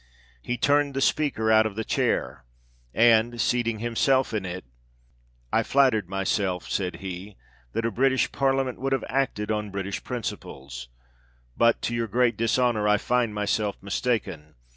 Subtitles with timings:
[0.41, 2.43] He turned the Speaker out of the chair,
[2.91, 4.65] and, seating himself in it,"
[5.53, 7.37] I flattered myself," said he,"
[7.73, 10.87] that a British parliament would have acted on British principles;
[11.55, 14.55] but, to your great dishonour, I find myself mistaken.